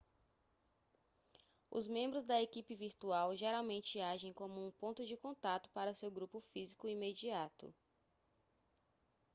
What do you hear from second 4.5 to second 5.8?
o ponto de contato